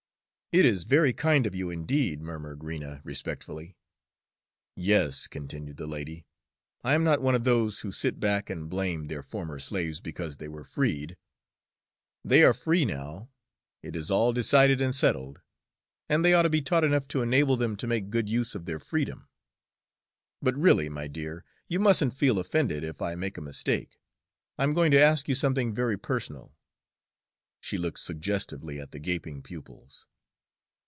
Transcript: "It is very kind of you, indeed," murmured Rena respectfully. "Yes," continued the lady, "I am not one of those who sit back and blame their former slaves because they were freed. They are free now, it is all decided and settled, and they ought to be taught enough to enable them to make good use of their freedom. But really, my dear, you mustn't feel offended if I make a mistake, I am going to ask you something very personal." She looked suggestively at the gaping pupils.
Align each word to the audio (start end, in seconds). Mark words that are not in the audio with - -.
"It 0.53 0.65
is 0.65 0.83
very 0.83 1.13
kind 1.13 1.47
of 1.47 1.55
you, 1.55 1.69
indeed," 1.69 2.19
murmured 2.21 2.61
Rena 2.65 2.99
respectfully. 3.05 3.77
"Yes," 4.75 5.27
continued 5.27 5.77
the 5.77 5.87
lady, 5.87 6.25
"I 6.83 6.93
am 6.93 7.05
not 7.05 7.21
one 7.21 7.35
of 7.35 7.45
those 7.45 7.79
who 7.79 7.91
sit 7.93 8.19
back 8.19 8.49
and 8.49 8.69
blame 8.69 9.07
their 9.07 9.23
former 9.23 9.59
slaves 9.59 10.01
because 10.01 10.35
they 10.35 10.49
were 10.49 10.65
freed. 10.65 11.15
They 12.25 12.43
are 12.43 12.53
free 12.53 12.83
now, 12.83 13.29
it 13.81 13.95
is 13.95 14.11
all 14.11 14.33
decided 14.33 14.81
and 14.81 14.93
settled, 14.93 15.39
and 16.09 16.25
they 16.25 16.33
ought 16.33 16.41
to 16.41 16.49
be 16.49 16.61
taught 16.61 16.83
enough 16.83 17.07
to 17.15 17.21
enable 17.21 17.55
them 17.55 17.77
to 17.77 17.87
make 17.87 18.09
good 18.09 18.27
use 18.27 18.53
of 18.53 18.65
their 18.65 18.79
freedom. 18.79 19.29
But 20.41 20.57
really, 20.57 20.89
my 20.89 21.07
dear, 21.07 21.45
you 21.69 21.79
mustn't 21.79 22.13
feel 22.13 22.37
offended 22.39 22.83
if 22.83 23.01
I 23.01 23.15
make 23.15 23.37
a 23.37 23.41
mistake, 23.41 24.01
I 24.57 24.63
am 24.65 24.73
going 24.73 24.91
to 24.91 25.01
ask 25.01 25.29
you 25.29 25.35
something 25.35 25.73
very 25.73 25.97
personal." 25.97 26.57
She 27.61 27.77
looked 27.77 27.99
suggestively 27.99 28.81
at 28.81 28.91
the 28.91 28.99
gaping 28.99 29.41
pupils. 29.43 30.07